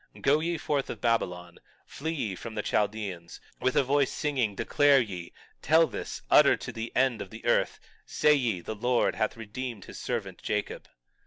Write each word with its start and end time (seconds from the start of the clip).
20:20 0.15 0.21
Go 0.23 0.39
ye 0.39 0.57
forth 0.57 0.89
of 0.89 0.99
Babylon, 0.99 1.59
flee 1.85 2.11
ye 2.11 2.35
from 2.35 2.55
the 2.55 2.63
Chaldeans, 2.63 3.39
with 3.61 3.75
a 3.75 3.83
voice 3.83 4.09
of 4.09 4.15
singing 4.17 4.55
declare 4.55 4.99
ye, 4.99 5.31
tell 5.61 5.85
this, 5.85 6.23
utter 6.31 6.57
to 6.57 6.71
the 6.71 6.91
end 6.95 7.21
of 7.21 7.29
the 7.29 7.45
earth; 7.45 7.79
say 8.03 8.33
ye: 8.33 8.61
The 8.61 8.73
Lord 8.73 9.13
hath 9.17 9.37
redeemed 9.37 9.85
his 9.85 9.99
servant 9.99 10.41
Jacob. 10.41 10.87